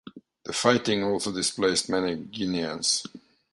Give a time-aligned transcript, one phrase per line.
[0.45, 3.05] The fighting also displaced many Guineans.